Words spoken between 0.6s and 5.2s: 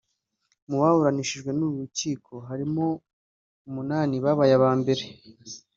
Mu baburanishijwe n’uru rukiko harimo umunani babaye abere